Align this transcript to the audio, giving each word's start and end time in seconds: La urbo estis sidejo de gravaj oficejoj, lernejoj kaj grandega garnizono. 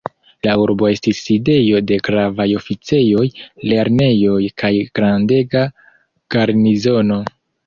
La 0.45 0.53
urbo 0.59 0.87
estis 0.91 1.19
sidejo 1.25 1.81
de 1.91 1.99
gravaj 2.07 2.47
oficejoj, 2.61 3.27
lernejoj 3.73 4.39
kaj 4.63 4.73
grandega 5.01 5.63
garnizono. 6.39 7.21